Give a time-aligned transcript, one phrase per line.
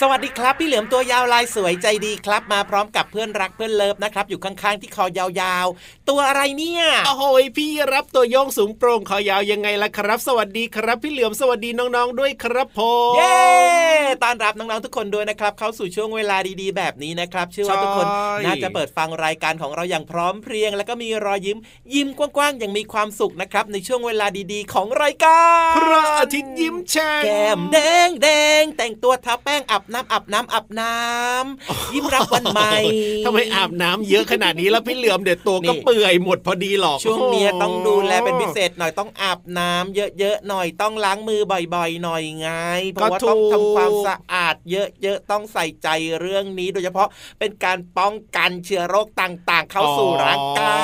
[0.00, 12.80] สวัสดีครับ พี่เหลือมตัวยาวลายสวยใจดีครับ มาพร้อมกับเพื่อนรักเพื่อนเลิฟนะครับ อยู่ข้างๆที่คอยาวๆ ตัวอะไรเนี่ยโอ้โหยพี่รับตัวโยงสูงโปร่งคอยาวยังไงล่ะครับ สวัสดีครับ พี่เหลือมสวัสดีน้องๆด้วยครับผ
[13.12, 13.38] มเย้
[14.22, 18.06] ต้อนรับน้องๆทุกคนด้วยนะครับ เข้าสู่ช่วงเวลาดีๆ แบบนี้นะครับเชื่อว่าทุกคน
[18.44, 21.58] น่าจะเปิดฟังรายการของเราอย่างพร้อมเพรียง แล้วก็มีรอยยิ้ม
[21.94, 25.40] ยิ้มกว้างๆอย่างมีความสุขนะครับในช่วงเวลาดีๆ ของรายกา
[25.72, 28.28] รพระอาทิตย์ยิ้มแฉ่งแก้มแดงแด
[28.60, 32.70] งแต่งตัวทาแป้งอาบน้ำอาบน้ำอาบน้ำยิ้มรับวันใหม่
[33.24, 41.40] ทำไมอาบน้ำเยอะขนาดนี้แล้วพี่เหลือมเดี๋ยวตัวก็นี่เปื่อยหมดพอดีหรอกช่วงเนี้ยโโหต้องดูแลเป็นพิเศษหน่อยต้องอาบน้ำเยอะๆหน่อยต้องล้างมือ
[41.74, 42.48] บ่อยๆ หน่อยไง
[42.92, 45.88] เพราะว่าต้องทำความสะอาดเยอะๆต้องใส่ใจ
[46.20, 47.08] เรื่องนี้โดยเฉพาะ
[47.38, 50.76] เป็นการป้องกันเชื้อโรคต่างๆ เข้าสู่ร่างกา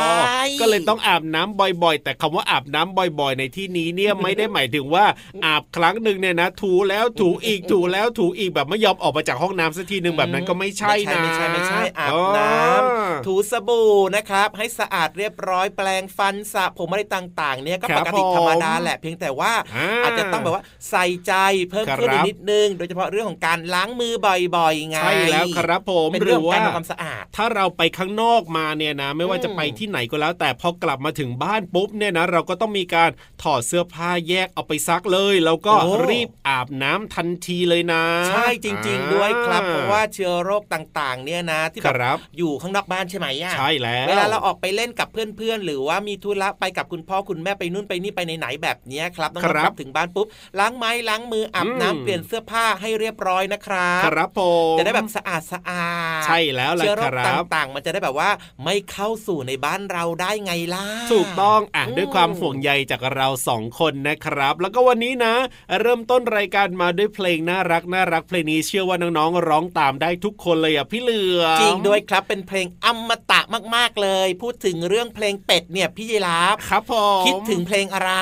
[0.47, 5.05] ยก็เลยต้องอาบน้ำบ่อย ๆ แต่คำว่าอาบน้ำบ่อย ๆ ในที่นี้เนี่ยไม่ได้หมายถึงว่า
[5.45, 21.35] อาบครั้งหนึ่งเนี่ยนะ ถูแล้วถูอีกถูแล้วถูอีกแบบไม่ยอมออกมาจากห้องน้ำสักทีหนึ่งแบบนั้นก็ไม่ใช่นะไม่ใช่ไม่ใช่อาบอ๋อน้ำถูสบู่นะครับ ให้สะอาดเรียบร้อยแปรงฟันสระผมอะไรต่าง ๆ เนี่ยก็ครัปบกติธรรมดาผมแหละเพียงแต่ว่าอ่าอาจจะต้องแบบว่าใส่ใจ
[21.71, 24.13] เพิ่มขึ้นครับอีกนิดนึง โดยเฉพาะเรื่องของการล้างมือ
[24.57, 33.11] บ่อยๆไงใช่แล้วครับผมเป็นหเรื่รือองของว่าการทำความสะอาด ถ้าเราไปข้างนอกมาเนี่ยนะ ไม่ว่าจะไปที่ไหนก็แล้ว แต่พอกลับมาถึงบ้านปุ๊บเนี่ยนะ เราก็ต้องมีการ
[33.43, 50.27] ถอดเสื้อผ้าแยกเอาไปซักเลย แล้วก็โอ้รีบอาบน้ำทันทีเลยนะ ใช่จริง ๆ ด้วยครับอ่เพราะว่าเชื้อโรคต่างๆ เนี่ยนะที่คแบบรับอยู่ข้างนอกบ้านใช่ไหมอะใช่แล้วเวลาเราออกไปเล่นกับเพื่อนๆ หรือว่ามีธุระไปกับคุณพ่อคุณแม่ไปนู่นไปนี่ไปไหนๆแบบเนี้ยครับน้องๆครับกลับถึงบ้านปุ๊บ
[50.59, 54.41] ล้างไม้ล้างมืออาบอืมน้ำเปลี่ยนเสื้อผ้าให้เรียบร้อยนะครับครับผ
[54.75, 58.31] มจะได้แบบสะอาดสะอาดใช่แล้วแหละเชื้อโรคครัตบ่างๆ มันจะได้แบบว่า
[58.65, 65.35] ไม่เข้าสู่ในบ้านเราได้ไงล่ะถูกต้องอะอืมด้วยความห่วงใยจากเราสองคนนะครับ แล้วก็วันนี้นะ
[65.81, 73.41] เริ่มต้นรายการมาด้วยเพลงน่ารักน่ารักเพลงนี้เชื่อว่าน้องๆร้องตามได้ทุกคนเลยอะพี่เหลือมจริงด้วยครับเป็นเพลงอมตะ
[73.75, 78.13] มากๆเลย พูดถึงเรื่องเพลงเป็ดเนี่ยพี่ยีราฟครับผมคิดถึงเพลงอะไร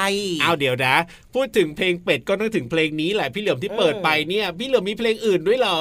[0.42, 0.94] เอาเดี๋ยวนะ
[1.34, 5.80] พูดถึงเพลงเป็ดก็นึกถึงเพลงนี้แหละพี่เหลือมที่เออเปิดไปเนี่ย พี่เหลือมมีเพลงอื่นด้วยเหรอ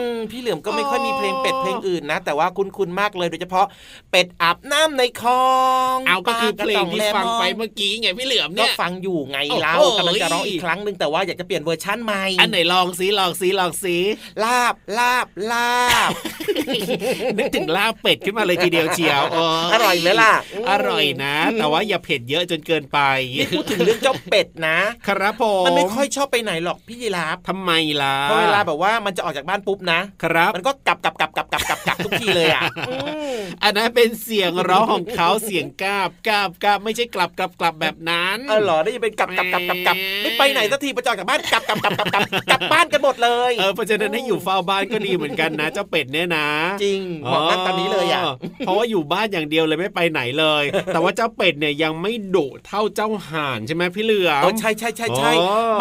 [0.00, 3.66] อืมพี่เหลือมก็ไม่ค่อยมีเพลงเป็ดอ๋อเพลงอื่นนะ แต่ว่าคุ้นๆมากเลยโดยเฉพาะ
[4.10, 5.48] เป็ดอาบน้ำในคลอ
[5.94, 13.96] งเอาก็คือเพลงที่ปากระฟังต่อไปแลมเมื่อกี้ไงพี่เหลือมก็เนี่ยฟังอยู่ไงโอ้โหเรากำลังจะร้องอีกครั้งหนึ่งแต่ว่าอยากจะเปลี่ยนเวอร์ชั่นใหม่อันไหนลองสิลองสิลองสิ
[14.44, 15.72] ลาบลาบลา
[16.08, 16.10] บ
[17.38, 20.32] นึกถึงลาบเป็ดขึ้นมาเลยทีเดียวเชียวโอร่อยไหมล่ะ
[20.70, 22.98] อร่อยนะ แต่ว่าอย่าเผ็ดเยอะจนเกินไป
[23.38, 24.78] นี่พูดถึงเรื่องเจ้าเป็ดนะ
[25.08, 27.72] ครับผมมันไม่ค่อยชอบไปไหนหรอกพี่ยีราฟทำไม
[28.02, 32.94] ล่ะเพราะเวลาแบบว่ามันจะออกจากบ้านปุ๊บนะ ครับ มันก็กลับกลับกลับกลับกลับกลับกลับทุกทีเลยอะอื
[33.34, 46.48] มอันนั้นเป็นเสียงร้องของเขาเสียงกราบกราบกราบไม่ใช่กลับกลับกลับแบบนั้นเออเหรอได้ยินเป็นกลับกลับกลับกลับกลับไม่ไปไหนสักทีไปจอดจากบ้านกลับกลับกลับกลับกลับกลับบ้านกันหมดเลยเออเพราะฉะนั้นให้อยู่เฝ้าบ้านก็ดีเหมือนกันนะ เจ้าเป็ดเนี่ยนะ
[46.84, 48.24] จริงเหมาะมากตอนนี้เลยอะ
[48.58, 55.32] เพราะว่าอยู่บ้านอย่างเดียวเลยไม่ไปไหนเลย แต่ว่าเจ้าเป็ดเนี่ยยังไม่ดุเท่าเจ้าห่านใช่ไหมพี่เหลือมใช่ใช่ใช่ใช่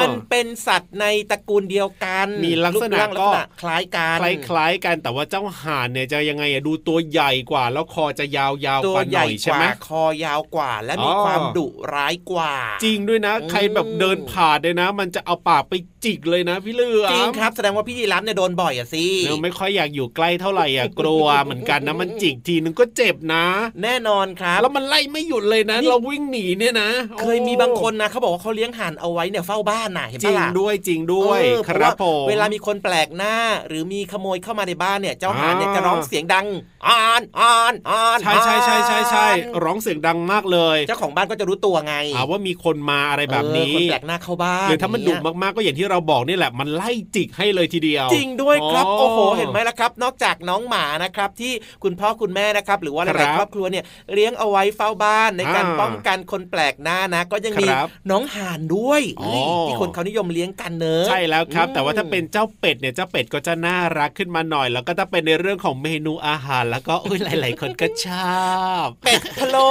[0.02, 4.18] มันเป็นสัตว์ในตระกูลเดียวกัน มีลักษณะรูปร่างก็ลักษณะคล้ายกัน
[4.48, 12.54] คล้ายๆกันแต่ว่าเจ้าห่านเนี่ยจะยังไงอะดูตัวใหญ่กว่า แล้วคอจะยาวๆตัวกว่าหใหน่ญ่อยกใช่ไหมว่าคอยาวกว่า และมีความดุร้ายกว่า
[12.84, 15.74] จริงด้วยนะ ใครแบบเดินผ่านเลยนะ มันจะเอาปากไป
[16.04, 23.46] จิกเลยนะพี่เหลือมจริงครับแสดงว่าพี่ยีรับเนี่ยโดนบ่อยอะสิเราไม่ค่อยอยากอยู่ใกล้เท่าไหร่อะกลัวเหมือนกันนะมันจิกทีนึงก็เจ็บนะ
[23.84, 26.90] แน่นอนครับแล้วมันไล่ไม่หยุดเลยนะนี่เราวิ่งหนีเนี่ยนะ
[27.22, 33.36] เคยมีบางคนนะเขาบอกว่าเขาเลี้ยงห่านเอาไว้เนี่ยเฝ้าบ้านน่ะเห็นจริปะงล่ะด้วยจริงด้วยเออคเพาะรับว่าผมเวลามีคนแปลกหน้า
[33.68, 36.48] หรือมีขโมยเข้ามาในบ้านเนี่ยเจ้าห่านเนี่ยอ่าจะร้องเสียงดัง
[36.88, 51.54] อ่านอ่านอ่านใช่ใช่ใช่ใช่ใช่อ่านร้องเสียงดังมากเลย เจ้าของบ้านก็จะรู้ตัวไงหาว่ามีคนมาอะไรแบบนี้เออคนแปลกหน้าเข้าบ้านหรือถ้ามันดุย่งเงี้ยมากๆก็อย่างที่เราบอกนี่แหละมันไล่จิกให้เลยทีเดียวจริงด้วยครับอ๋อโอ้โห เห็นไหมล่ะครับ นอกจากน้องหมานะครับที่
[51.84, 53.84] คุณพ่อคุณแม่นะครับ หรือว่าหครัลายบๆครอบครัวเนี่ย
[54.14, 68.42] เลี้ยงเอาไว้เฝ้าบ้านในการอ่าป้องกันคนแปลกหน้านะ ก็ยังมีครับน้องห่านด้วยอ๋อนี่ที่คนเขานิยมเลี้ยงกันเนอะใช่แล้วครับอืมแต่ว่าถ้าเป็นเจ้าเป็ดเนี่ยเจ้าเป็ดก็จะน่ารักขึ้นมาหน่อย แล้วก็ถ้าเป็นในเรื่องของเมนูอาหาร แล้วก็อุ้ยหลาย ๆ คนก็ชอ
[68.86, 69.70] บเป็ดพะโล้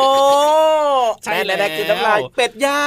[1.25, 2.87] ใช่แล้วน่ๆคือน้ำลายเป็ดย่า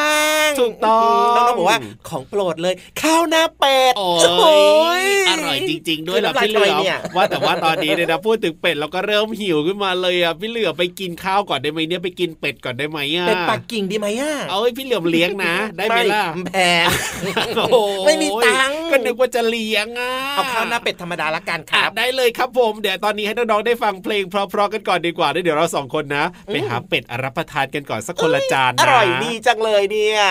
[0.49, 4.07] งถูกต้องน้องๆบอกว่าของโปรดเลยข้าวหน้าเป็ดโอ้
[4.39, 16.55] โอ้ยยอร่อยจริง ๆ ด้วยคือล่ะน้ำลายพี่เหลือทำไมเนี่ยว่าแต่ว่าตอนนี้เนี่ยนะพูดถึงเป็ดเราก็เริ่มหิวขึ้นมาเลยอะพี่เหลือไปกินข้าวก่อนได้ไหมเนี่ยไปกินเป็ดก่อนได้ไหมอะเป็ดปักกิ่งดีไหมอะเอ้ยพี่เหลือมเลี้ยงนะ ได้ไหมล่ะแพ
[16.85, 16.87] ง
[17.57, 30.21] โอ้โหไม่มีตังค์ก็นึกว่าจะเลี้ยงอะเอาข้าวหน้าเป็ดธรรมดาละกันคอะรับได้เลยครับผมเดี๋ยวตอนนี้ให้น้องๆได้ฟังเพลงเพราะๆกันก่อนดีกว่าแล้วเดี๋ยวเราสองคนนะ ไปหาเป็ดรับประทานกันก่อนสักคนละจานอนะร่อยดีจังเลยเนี่ย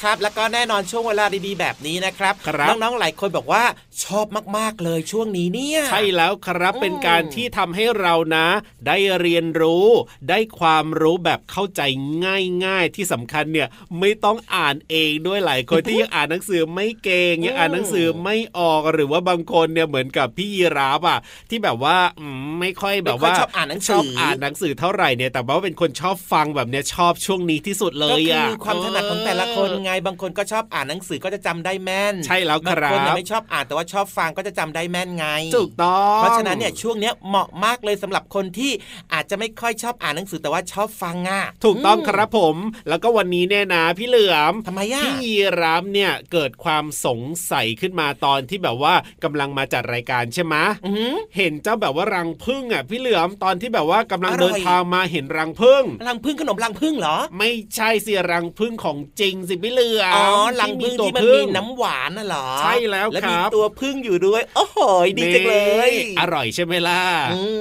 [0.00, 3.64] นะครับ แล้วก็แน่นอนช่วงเวลาดีๆแบบนี้นะครับครับน้องๆหลายคนบอกว่า
[4.04, 4.26] ชอบ
[4.56, 8.46] มากๆเลยช่วงนี้เนี่ย ใช่แล้วครับอืมเป็นการที่ทำให้เรานะ
[8.86, 9.86] ได้เรียนรู้
[10.28, 11.80] ได้ความรู้แบบเข้าใจ
[12.24, 21.18] ง่าย ๆ ที่สำคัญเนี่ยไม่ต้องอ่านเองด้วยหลายคนที่ยังอ่านหนังสือไม่เก่งยังอ่านหนังสือไม่ออกหรือว่าบางคนเนี่ยเหมือนกับพี่ยีราฟอะ
[21.50, 38.72] ที่แบบว่าอืมไม่ค่อยแบบว่าไม่ค่อยชอบอ่านหนังสือชอบอ่านหนังสือเท่าไหร่เนี่ยแต่ว่าเป็นคนชอบฟังแบบเนี้ยชอบช่วงนี้ที่สุดเลก็ยคือะอความถนัดของแต่ละคนไงบางคนก็ชอบอ่านหนังสือก็จะจำได้แม่น ใช่แล้วคบางรัคนเนี่ยบไม่ชอบอ่านแต่ว่าชอบฟังก็จะจำได้แม่นไงถูกต้องเพราะฉะนั้นเนี่ยช่วงเนี้ยเหมาะมากเลยสำหรับคนที่
[39.12, 42.56] อาจจะไม่ค่อยชอบอ่านหนังสือแต่ว่าชอบฟังอะถูกต้องครับผม
[42.88, 47.20] แล้วก็วันนี้เนี่ยนะพี่เหลือมทำไมอะพี่ยีรามเนี่ยเกิดความสง
[47.50, 48.94] สัยขึ้นมาตอนที่แบบว่า
[49.24, 50.54] กำลังมาจัดรายการใช่ไหม
[50.84, 60.26] อือหือเห็นเจ้าแบบว่ารังพึ่งอะพี่เหลือมตอนที่แบบว่ากำลังอร่อยเดินทางมาเห็นรังพึ่งรังพึ่งขนมรังพึ่งเหรอ ไม่ใช่สิรังพึ่งของจริงสิพี่เหลือมอ๋อ
[60.60, 64.78] รังพึ่งตัวที่มันพึ่มีงน้ำหวานน่ะเหรอ ใช่แล้วแล้วคมีรับตัวพึ่งอยู่ด้วย โอ้โห
[65.18, 65.56] ดีจังเล
[65.88, 67.00] ยนี่อร่อยใช่ไหมล่ะ
[67.32, 67.60] อืม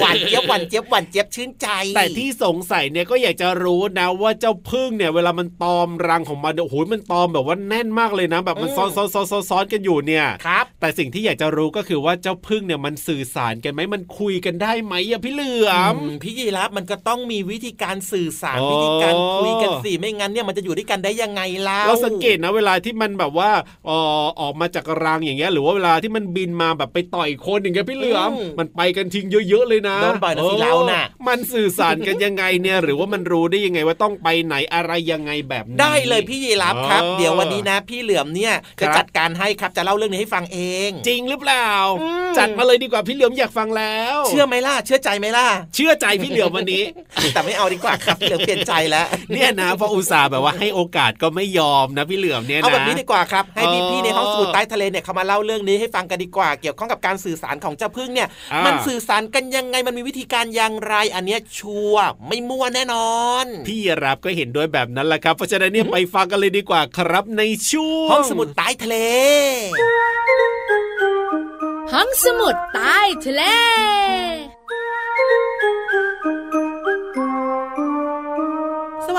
[0.00, 23.50] หวานเจี๊ยบหวานเจี๊ยบหวานเจี๊ยบชื่นใจ แต่ที่สงสัยเนี่ยก็อยากจะรู้นะว่าเจ้าพึ่งเนี่ยเวลามันตอมรังของมันเนี่ยโอ้โหมันตอมแบบว่าแน่นมากเลยนะ แบบมันซ้อนซ้อนซ้อนซ้อนซ้อนกันอยู่เนี่ยครับแต่สิ่งที่อยากจะรู้ก็คือว่าเจ้าพึ่งเนี่ยมันสื่อสารกันไหมมันคุยกันได้ไหมอะพี่เหลือมอืมพี่ยีรับมันก็ต้องมีวิธีการสื่อสารอ๋อวิธีการคุยกันสิไม่งั้นเนี่ยมันจะอยู่ด้วยกันได้ยังไงเล่าเราสังเกตนะเวลาที่มันแบบว่า
[23.86, 23.90] เอ
[24.22, 41.68] อออกมาจากรังอย่างเงี้ยหรือว่าเวลาที่มันบินมาแบบไปต่อยคนอย่างเงี้ยพี่เหลือมมันไปกันทิ้งเยอะๆเลยนะโดนบ่อยนะสิเราน่ะมันสื่อสารกันยังไงเนี่ย หรือว่ามันรู้ได้ยังไงว่าต้องไปไหนอะไรยังไงแบบนี้ได้เลยพี่ยีรับครับอ๋อเดี๋ยววันนี้นะ พี่เหลือมเนี่ยจะครับจัดการให้ครับจะเล่าเรื่องนี้ให้ฟังเอง จริงหรือเปล่า
[42.02, 46.84] อืมจัดมาเลยดีกว่าพี่เหลือมอยากฟังแล้ว เชื่อไหมล่ะเชื่อใจไหมล่ะ เชื่อใจพี่เหลือมวันนี้
[47.34, 68.96] แต่ไม่เอาดีกว่าครับพี่เหลือมเปลี่ยนใจแล้ว เนี่ยนะพออุตส่าห์แบบว่าให้โอกาสก็ไม่ยอมนะพี่เหลือมเนี่ยนะเอาแบบนี้ดีกว่าครับให้อ๋อพี่ๆในห้องสมุดใต้ทะเลเนี่ยเขามาเล่าเรื่องนี้ให้ฟังกันดีกว่า เกี่ยวข้องกับการสื่อสารของเจ้าพึ่งเนี่ยอ่ามัมันสื่อสารกันยังไงมันมีวิธีการอย่างไร อันเนี้ยชัวร์ไม่มั่วแน่นอน พี่รับก็เห็นด้วยแบบนั้นแหละครับเพราะฉะนั้นเนี่ยไปฟังกันเลยดีกว่าครับในช่วงห้องสมุดใต้ทะเล
[71.92, 73.42] ห้องสมุดใต้ทะเล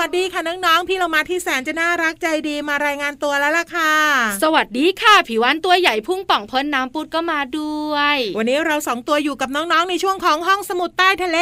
[0.04, 3.94] สวัสดีค่ะน้องๆ พี่เรามาที่แสนจะน่ารักใจดีมารายงานตัวแล้วล่ะค่ะ
[4.42, 11.38] สวัสดีค่ะพี่วาฬตัวใหญ่พุงป่องพ้นน้ำปุดก็มาด้วย วันนี้เราสองตัวอยู่กับน้องๆในช่วงของห้องสมุดใต้ทะเล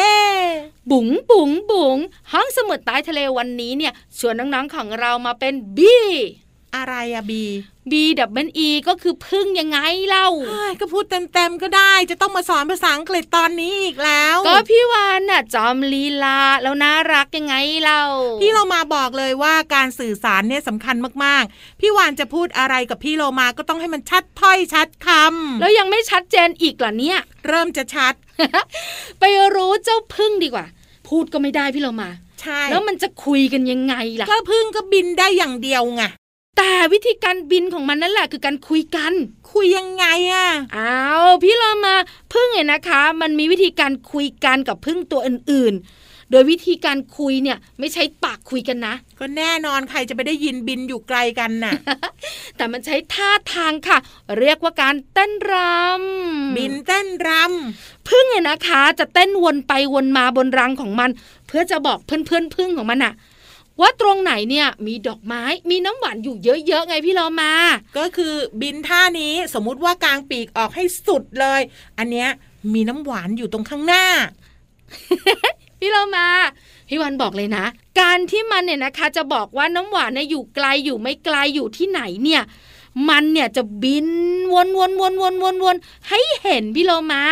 [0.91, 1.97] บุ๋งบุ๋งบุ๋ง
[2.33, 6.05] ห้องสมุดใต้ทะเลวันนี้เนี่ยชวนน้องๆของเรามาเป็น bee
[6.77, 18.03] อะไรอะ bee B double E ก็คือผึ้งยังไงเล่าเฮ้ยก็พูดเต็มๆก็ได้ จะต้องมาสอนภาษาอังกฤษตอนนี้อีกแล้ว ก็พี่วาฬน่ะจอมลีลาแล้วน่ารักยังไงเล่า
[18.41, 28.15] พี่เรามาบอกเลยว่าการสื่อสารเนี่ยสำคัญมากๆ พี่วานจะพูดอะไรกับพี่โลมาก็ต้องให้มันชัดถ้อยชัดคำแล้วยังไม่ชัดเจนอีกเหรอเนี่ย เริ่มจะชัด
[29.21, 29.25] ไป
[29.55, 30.67] รู้เจ้าพึ่งดีกว่า
[31.09, 32.11] พูดก็ไม่ได้พี่เรามา
[32.41, 36.03] ใช่แล้วมันจะคุยกันยังไงล่ะ ก็พึ่งก็บินได้อย่างเดียวไง
[36.57, 39.13] แต่วิธีการบินของมันนั่นแหละคือการคุยกัน
[39.53, 41.95] คุยยังไงอะอ้าวพี่เรามา
[42.33, 51.73] พึ่งเนี่ยนะคะ มันมีวิธีการคุยกันกับพึ่งตัวอื่นๆ โดยวิธีการคุยเนี่ยไม่ใช้ปากคุยกันนะ ก็แน่นอนใครจะไปได้ยินบินอยู่ไกลกันน่ะ
[52.57, 53.99] แต่มันใช้ท่าทางค่ะ
[54.39, 57.29] เรียกว่าการเต้นรำบินเต้นร
[58.09, 61.11] พึ่งเนี่ยนะคะ จะเต้นวนไปวนมาบนรังของมัน
[61.47, 63.13] เพื่อจะบอกเพื่อนๆพึ่งของมันอะ
[63.81, 66.37] ว่าตรงไหนเนี่ยมีดอกไม้มีน้ำหวานอยู่
[66.67, 71.61] เยอะๆไงพี่เรามาำก็คือบินท่านี้สมมุติว่ากางปีกออกให้สุดเลย
[71.99, 72.29] อันเนี้ย
[72.75, 74.05] มีน้ำหวานอยู่ตรงข้างหน้า
[75.79, 76.27] พี่เรามา
[76.89, 77.65] พี่วันบอกเลยนะ
[78.01, 82.43] การที่มันเนี่ยนะคะ จะบอกว่าน้ำหวานเนี่ยอยู่ไกลอยู่ไม่ไกลอยู่ที่ไหนเนี่ย
[83.09, 84.09] มันเนี่ยจะบิน
[84.53, 85.77] วนวนวนวนวนวน
[86.09, 87.23] ให้เห็นพี่เรามา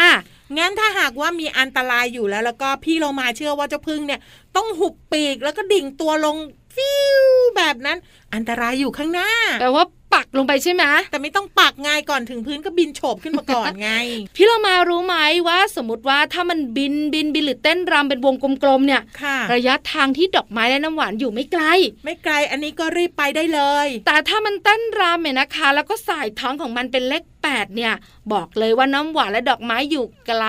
[0.56, 4.20] งั้นถ้าหากว่ามีอันตรายอยู่แล้ว แล้วก็พี่เรามาเชื่อว่าเจ้าพึ่งเนี่ย
[4.56, 6.36] ต้องหุบปีกแล้วก็ดิ่งตัวลง
[6.74, 7.22] ฟิว
[7.56, 7.98] แบบนั้น
[8.34, 9.84] อันตรายอยู่ข้างหน้าแปลว่า
[10.14, 13.90] ปักลงไปใช่ไหมแต่ไม่ต้องปักง่ายก่อนถึงพื้นก็บินโฉบขึ้นมาก่อนไง
[14.36, 15.16] พี่เรามารู้ไหม
[15.48, 21.62] ว่าสมมติว่าถ้ามันบินบินบินหรือเต้นรำเป็นวงกลมๆเนี่ยค่ะระยะทางที่ดอกไม้และน้ำหวานอยู่ไม่ไกล
[22.04, 27.94] ไม่ไกลอันนี้ก็รีบไปได้เลย แต่ถ้ามันเต้นรำเนี่ยนะคะ แล้วก็สายท้องของมันเป็นเลขแปดเนี่ย
[28.32, 30.44] บอกเลยว่าน้ำหวานและดอกไม้อยู่ไกล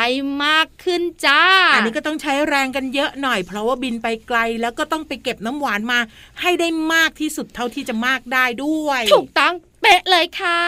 [0.46, 1.42] มากขึ้นจ้า
[1.74, 6.00] อันนี้ก็ต้องใช้แรงกันเยอะหน่อย เพราะว่าบินไปไกลแล้วก็ต้องไปเก็บน้ำหวานมา
[6.42, 10.64] ให้ได้มากที่สุดเท่าที่จะมากได้ด้วย ถูกต้องเป๊ป๊ะเลยค่ะ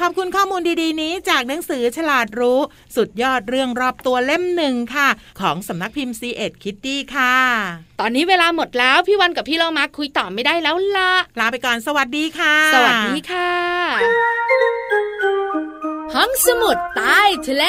[0.00, 2.60] ขอบคุณข้อมูลดีๆ นี้จากหนังสือฉลาดรู้
[2.96, 5.08] สุดยอดเรื่องรอบตัวเล่มหนึ่งค่ะ
[5.40, 7.36] ของสำนักพิมพ์ c ีเอ็ดคิตตี้ค่ะ
[8.00, 13.50] ตอนนี้เวลาหมดแล้ว พี่วันกับพี่เรามาคุยต่อไม่ได้แล้วล่ะลาไปก่อนสวัสดีค่ะ สวัสดีค่ะ
[16.14, 17.64] ห้องสมุดใต้ทะเล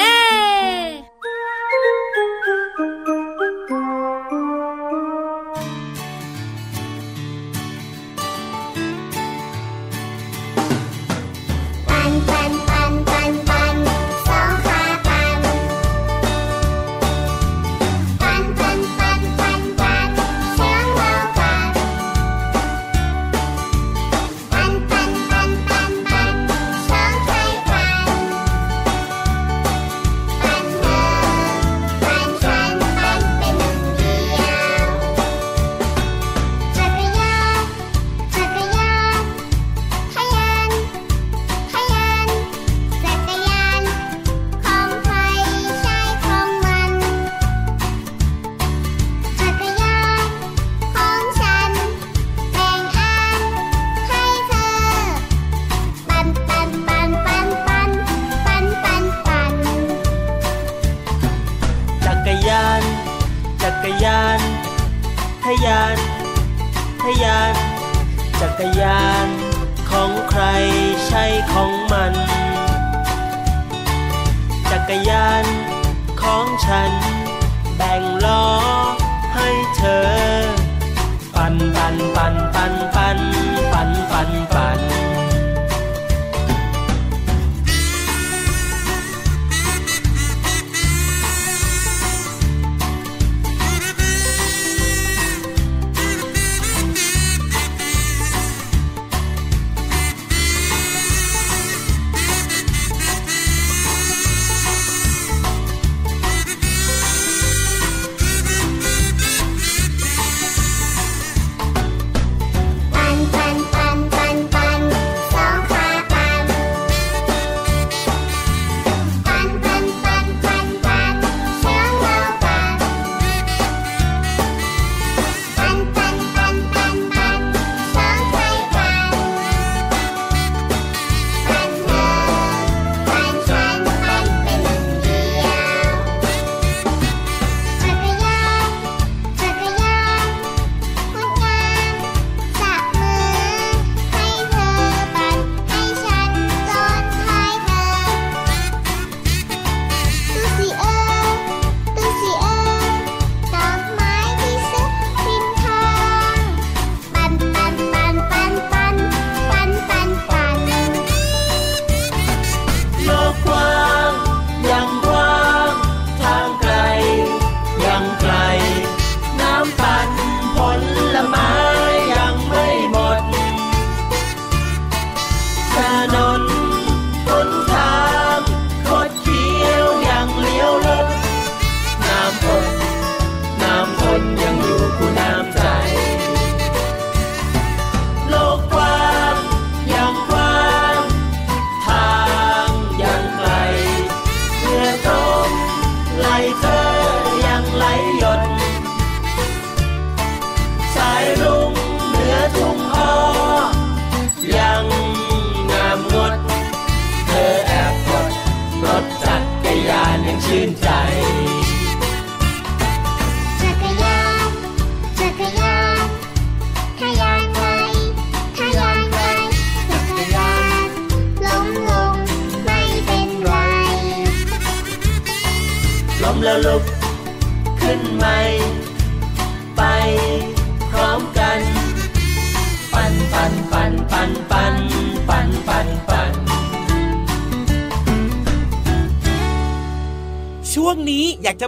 [210.54, 211.02] จะ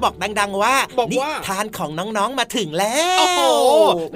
[0.05, 3.43] บอกดัง ๆ ว่าบอกว่าทานของน้องๆมาถึงแล้วโอ้โห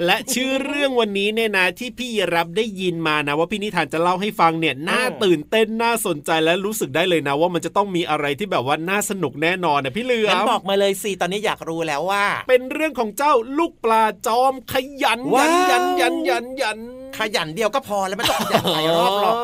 [0.05, 16.79] และชื่อเรื่องวันนี้เนี่ยนะที่พี่รับได้ยินมานะว่าพี่นิทานจะเล่าให้ฟังเนี่ยน่าตื่นเต้นน่าสนใจและรู้สึกได้เลยนะ ว่ามันจะต้องมีอะไรที่แบบว่าน่าสนุกแน่นอนนะพี่เหลือมบอกมาเลยสิตอนนี้อยากรู้แล้วว่า เป็นเรื่องของเจ้าลูกปลาจอมขยันยันยันยันยันยัน
[17.19, 19.35] ขยันเดียวก็พอแล้วไม่ต้องขยันหลายรอบหรอก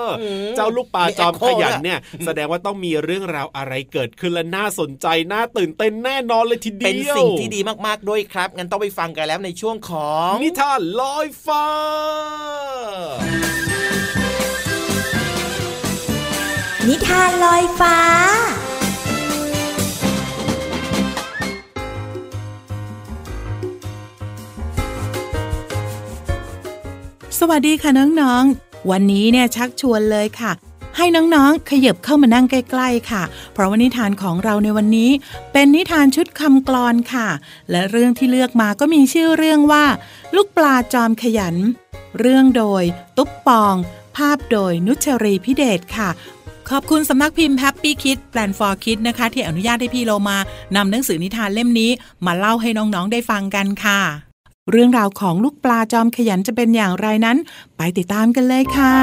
[0.55, 11.65] เจ้าลูกปลาจอมขยันเนี่ย แสดงว่าต้องมีเรื่องราวอะไรเกิดขึ้นและน่าสนใจน่าตื่นเต้นแน่นอนเลยทีเดียวเป็นสิ่งที่ดีมากๆด้วยครับงั้นต้องไปฟังกันแล้วในช่วงของนิทานลอยฟ้า
[16.87, 17.97] นิทานลอยฟ้า
[27.39, 30.51] สวัสดีค่ะน้องๆ วันนี้เนี่ยชักชวนเลยค่ะ
[30.97, 35.09] ให้น้องๆ ขยับเข้ามานั่งใกล้ๆ ค่ะ เพราะว่านิทานของเราในวันนี้
[35.53, 37.27] เป็นนิทานชุดคำกลอนค่ะ
[37.71, 39.85] และเรื่องที่เลือกมาก็มีชื่อเรื่องว่า
[40.35, 41.55] ลูกปลาจอมขยัน
[42.19, 42.83] เรื่องโดย
[43.17, 43.75] ตุ๊บปอง
[44.15, 46.09] ภาพโดยนุชรีพิเดชค่ะ
[46.69, 50.37] ขอบคุณสำนักพิมพ์ Happy Kid Plan for Kids นะคะ ที่อนุญาตให้พี่โลมา
[50.75, 51.91] นำหนังสือนิทานเล่มนี้
[52.25, 54.24] มาเล่าให้น้อง ๆ ได้ฟังกันค่ะ
[54.71, 57.37] เรื่องราวของลูกปลาจอมขยันจะเป็นอย่างไรนั้น
[57.77, 58.95] ไปติดตามกันเลยค่ะ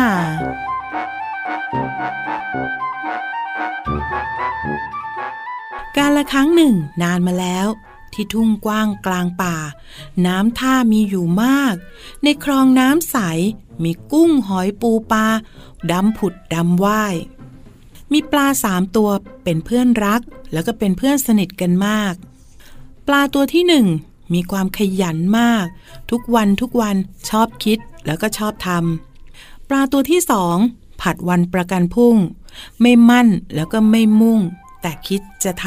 [5.97, 7.67] การละครั้งหนึ่ง นานมาแล้ว
[8.13, 9.57] ที่ทุ่งกว้างกลางป่า
[10.27, 11.75] น้ำท่ามีอยู่มาก
[12.23, 13.17] ในคลองน้ำใส
[13.85, 15.27] มีกุ้งหอยปูปลา
[15.91, 17.15] ดำผุดดำว่าย
[18.13, 19.11] มีปลาสามตัว
[19.45, 20.21] เป็นเพื่อนรัก
[20.53, 22.15] แล้วก็เป็นเพื่อนสนิทกันมาก
[23.07, 23.87] ปลาตัวที่หนึ่ง
[24.35, 25.67] มีความขยันมาก
[26.11, 26.97] ทุกวันทุกวัน
[27.29, 30.57] ชอบคิดแล้วก็ชอบทำปลาตัวที่สอง
[31.01, 32.17] ผัดวันประกันพุ่ง
[32.83, 34.41] ไม่มั่นแล้วก็ไม่มุ่ง
[34.83, 35.67] แต่คิดจะท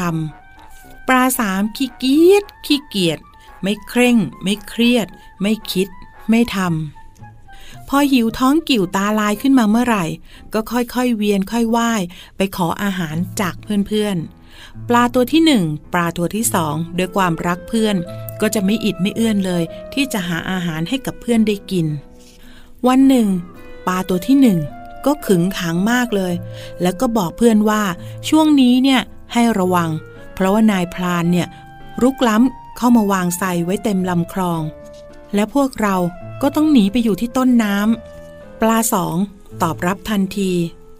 [0.54, 3.18] ำปลาสามขี้เกียจขี้เกียจ
[3.62, 5.06] ไม่เคร่ง ไม่เครียด
[5.42, 5.88] ไม่คิด
[6.30, 10.04] ไม่ทำพอหิวท้องกิ่วตาลายขึ้นมาเมื่อไหร่
[10.52, 12.02] ก็ค่อยๆเวียนค่อยว่าย
[12.36, 17.96] ไปขออาหารจากเพื่อนๆปลาตัวที่หนึ่งปลาตัวที่สองด้วยความรักเพื่อน
[18.40, 19.62] ก็จะไม่อิดไม่เอื้อนเลย
[19.94, 21.86] ที่จะหาอาหารให้กับเพื่อนได้กิน
[22.86, 23.28] วันหนึ่ง
[23.86, 24.58] ปลาตัวที่หนึ่ง
[25.06, 26.34] ก็ขึงขังมากเลย
[26.82, 27.82] แล้วก็บอกเพื่อนว่า
[28.28, 29.00] ช่วงนี้เนี่ย
[29.32, 29.90] ให้ระวัง
[30.34, 31.48] เพราะว่านายพรานเนี่ย
[32.02, 34.60] รุกล้ำเข้ามาวางไซไว้เต็มลำคลอง
[35.34, 35.96] และพวกเรา
[36.42, 39.16] ก็ต้องหนีไปอยู่ที่ต้นน้ำปลาสอง
[39.62, 40.52] ตอบรับทันที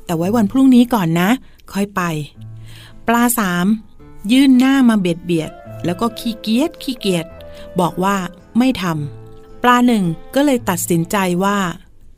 [0.04, 1.28] แต่ไว้วันพรุ่งนี้ก่อนนะ
[1.72, 2.02] ค่อยไป
[3.08, 3.66] ปลาสาม
[4.32, 5.50] ยื่นหน้ามาเบียดเบียด
[5.84, 7.26] แล้วก็ขี้เกียจขี้เกียจ
[7.80, 8.16] บอกว่า
[8.58, 11.58] ไม่ทำปลาหนึ่งก็เลยตัดสินใจว่า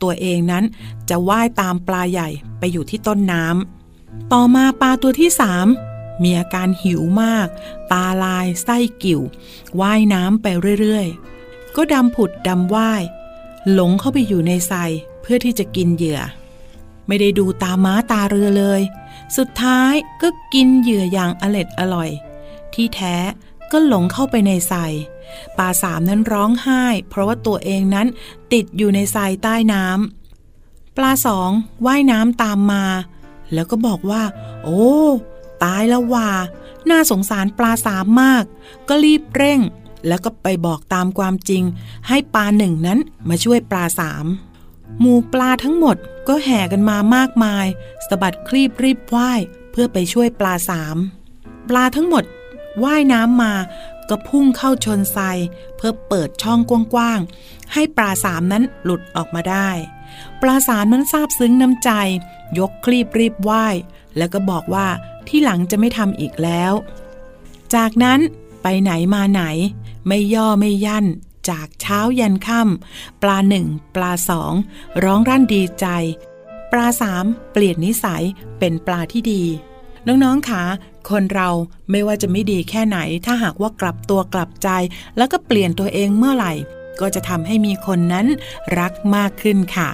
[0.01, 0.63] ตัวเองนั้น
[1.09, 5.67] จะว่ายตามปลาใหญ่ไปอยู่ที่ต้นน้ำต่อมาปลาตัวที่สาม
[6.23, 7.47] มีอาการหิวมาก
[7.91, 9.21] ตาลายไส้กิ่ว
[9.81, 10.45] ว่ายน้ำไป
[10.79, 13.03] เรื่อยๆ ก็ดำผุดดำว่าย
[13.71, 14.91] หลงเข้าไปอยู่ในทราย
[15.21, 16.19] เพื่อที่จะกินเหยื่อ
[17.07, 18.81] ไม่ได้ดูตาม้าตาเรือเลย
[19.37, 22.09] สุดท้ายก็กินเหยื่ออย่างอร็ดอร่อย
[22.73, 23.15] ที่แท้
[23.71, 24.93] ก็หลงเข้าไปในทราย
[25.57, 28.07] ปลาสามนั้นร้องไห้ เพราะว่าตัวเองนั้น
[28.53, 31.49] ติดอยู่ในทรายใต้น้ำปลาสอง
[31.85, 32.85] ว่ายน้ำตามมา
[33.53, 34.23] แล้วก็บอกว่า
[34.63, 34.89] โอ้
[35.63, 36.29] ตายแล้วว่า
[36.89, 38.43] น่าสงสารปลาสามมาก
[38.87, 39.59] ก็รีบเร่ง
[40.07, 41.63] แล้วก็ไปบอกตามความจริง
[42.07, 44.25] ให้ปลาหนึ่งนั้นมาช่วยปลาสาม
[44.99, 47.65] หมู่ปลาทั้งหมดก็แห่กันมามากมาย
[48.07, 49.39] สะบัดคลีบรีบว่าย
[49.71, 50.95] เพื่อไปช่วยปลาสาม
[51.69, 52.23] ปลาทั้งหมด
[52.83, 53.53] ว่ายน้ำมา
[54.09, 55.37] ก็พุ่งเข้าชนทราย
[55.77, 59.69] เพื่อเปิดช่องกว้างๆ ให้ปลาสามนั้นหลุดออกมาได้
[60.41, 61.91] ปลาสามนั้นซาบซึ้งน้ำใจ
[62.59, 63.65] ยกคลีบรีบไหว้
[64.17, 64.87] แล้วก็บอกว่า
[65.27, 66.73] ที่หลังจะไม่ทำอีกแล้ว
[67.75, 68.19] จากนั้น
[68.61, 69.43] ไปไหนมาไหน
[70.07, 71.05] ไม่ย่อไม่ยั่น
[71.49, 74.53] จากเช้ายันค่ำปลาหนึ่งปลาสอง
[75.03, 75.87] ร้องรั่นดีใจ
[76.71, 78.23] ปลาสามเปลี่ยนนิสัย
[78.59, 79.43] เป็นปลาที่ดี
[80.07, 80.63] น้องๆคะ
[81.09, 81.49] คนเรา
[81.91, 84.69] ไม่ว่าจะไม่ดีแค่ไหน ถ้าหากว่ากลับตัวกลับใจ
[85.17, 86.53] แล้วก็เปลี่ยนตัวเองเมื่อไหร่
[87.01, 88.25] ก็จะทำให้มีคนนั้น
[88.79, 89.89] รักมากขึ้นค่ะ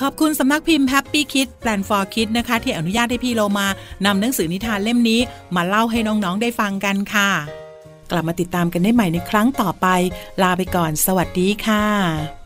[0.00, 3.66] ขอบคุณสำนักพิมพ์ Happy Kids Plan for Kids นะคะ ที่อนุญาตให้พี่โลมา
[4.06, 5.20] นำหนังสือนิทานเล่มนี้
[5.54, 7.30] มาเล่าให้น้องๆได้ฟังกันค่ะ
[8.10, 9.86] กลับมาติดตามกันได้ใหม่ในครั้งต่อไป
[10.42, 12.39] ลาไปก่อน สวัสดีค่ะ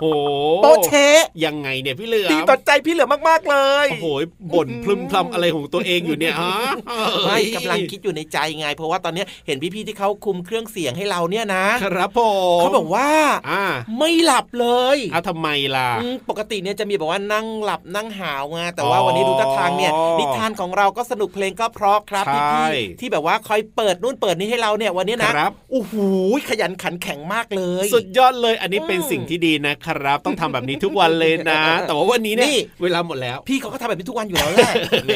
[0.00, 0.12] ต้
[0.74, 4.06] องโอ้โหโปะเชะยังไงเนี่ยพี่เหลือมดีต่อใจพี่เหลือมากๆเลยโอ้โห
[4.54, 6.54] บ่นพลึมพลำอะไรของตัวเองอยู่เนี่ยฮะ
[7.24, 12.20] ไม่กำลังคิดอยู่ในใจไง เพราะว่าตอนนี้เห็นพี่ๆที่เขาคุมเครื่องเสียงให้เราเนี่ยนะครับผ
[12.58, 13.08] มเขาบอกว่า
[13.50, 13.64] อ่า
[13.98, 25.94] ไม่หลับเลยเอาทำไมล่ะอืมปกติเนี่ยจะมีแบบว่านั่งหลับนั่งหาวไงแต่ว่าวันนี้ดูท่าทางเนี่ยอ๋อนิทานของเราก็สนุกเพลงก็เพราะครับใช่พี่ๆที่แบบว่าคอยเปิดนู่นเปิดนี่ให้เราเนี่ยวันนี้นะครับโอ้โห
[26.48, 34.72] ขยันขันแข็งมากเลย สุดยอดเลยอันนี้เป็นอืมสิ่งที่ดีนะครับ ต้องทำแบบนี้ทุกวันเลยนะ แต่ว่าวันนี้เนี่นี่ยเวลาหมดแล้ว พี่เขาก็ทำแบบนี้ทุกวันอยู่แล้วแหละ
[35.06, 35.12] แหม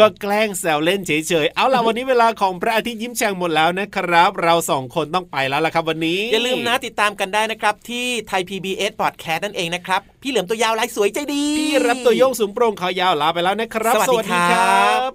[0.00, 1.12] ก็แกล้งแซวเล่นเฉ
[1.44, 15.10] ยๆ เอาล่ะวันนี้เวลาของพระอาทิตย์ยิ้มแฉ่งหมดแล้วนะครับ เราสองคนต้องไปแล้วล่ะครับวันนี้ อย่าลืมนะติดตามกันได้นะครับ ที่ไทย PBS Podcast นั่นเองนะครับ พี่เหลือมตัวยาวลายสวยใจดี พี่รับตัวโยงสูงโปร่งคอยาวลาไปแล้วนะครับ สวัสดีครับ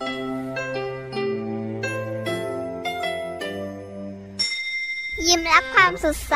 [5.28, 6.36] ยิ้มรับความสดใส